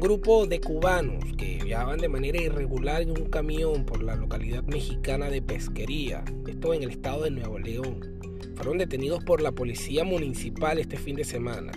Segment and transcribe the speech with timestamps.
[0.00, 4.62] Un grupo de cubanos que viajaban de manera irregular en un camión por la localidad
[4.62, 8.00] mexicana de Pesquería, esto en el estado de Nuevo León,
[8.54, 11.72] fueron detenidos por la policía municipal este fin de semana.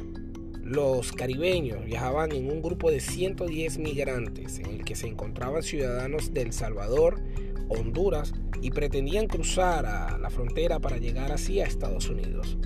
[0.64, 6.34] Los caribeños viajaban en un grupo de 110 migrantes en el que se encontraban ciudadanos
[6.34, 7.22] de El Salvador,
[7.68, 12.58] Honduras y pretendían cruzar a la frontera para llegar así a Estados Unidos.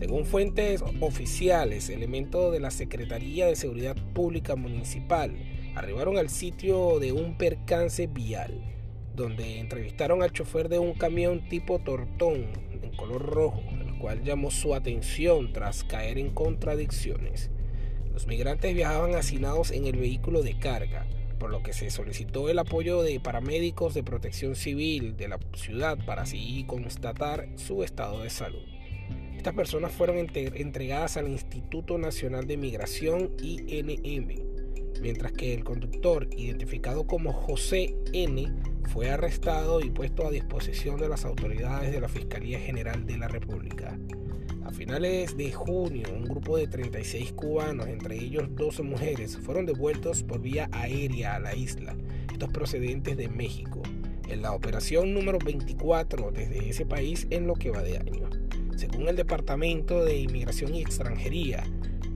[0.00, 5.36] Según fuentes oficiales, elementos de la Secretaría de Seguridad Pública Municipal
[5.74, 8.62] arribaron al sitio de un percance vial,
[9.14, 12.46] donde entrevistaron al chofer de un camión tipo tortón
[12.82, 17.50] en color rojo, el cual llamó su atención tras caer en contradicciones.
[18.10, 21.04] Los migrantes viajaban hacinados en el vehículo de carga,
[21.38, 25.98] por lo que se solicitó el apoyo de paramédicos de protección civil de la ciudad
[26.06, 28.79] para así constatar su estado de salud.
[29.40, 34.28] Estas personas fueron entregadas al Instituto Nacional de Migración INM,
[35.00, 38.52] mientras que el conductor, identificado como José N.,
[38.92, 43.28] fue arrestado y puesto a disposición de las autoridades de la Fiscalía General de la
[43.28, 43.98] República.
[44.62, 50.22] A finales de junio, un grupo de 36 cubanos, entre ellos 12 mujeres, fueron devueltos
[50.22, 51.96] por vía aérea a la isla,
[52.30, 53.80] estos procedentes de México,
[54.28, 58.28] en la operación número 24 desde ese país en lo que va de año.
[58.80, 61.62] Según el Departamento de Inmigración y Extranjería,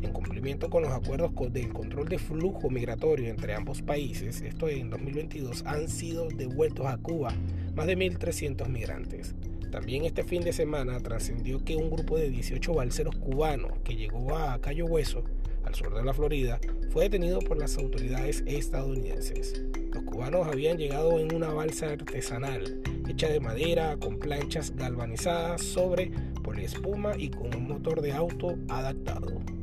[0.00, 4.88] en cumplimiento con los acuerdos del control de flujo migratorio entre ambos países, esto en
[4.88, 7.34] 2022, han sido devueltos a Cuba
[7.74, 9.34] más de 1.300 migrantes.
[9.70, 14.34] También este fin de semana trascendió que un grupo de 18 balseros cubanos que llegó
[14.34, 15.22] a Cayo Hueso,
[15.66, 19.62] al sur de la Florida, fue detenido por las autoridades estadounidenses.
[19.92, 26.10] Los cubanos habían llegado en una balsa artesanal hecha de madera con planchas galvanizadas sobre
[26.54, 29.53] poliespuma y con un motor de auto adaptado.